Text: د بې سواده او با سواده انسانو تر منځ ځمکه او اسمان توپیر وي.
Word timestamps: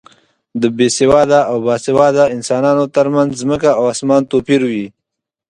د 0.61 0.63
بې 0.77 0.87
سواده 0.97 1.39
او 1.51 1.55
با 1.65 1.75
سواده 1.85 2.23
انسانو 2.35 2.85
تر 2.95 3.05
منځ 3.15 3.29
ځمکه 3.41 3.69
او 3.77 3.83
اسمان 3.93 4.21
توپیر 4.31 4.61
وي. 4.71 4.85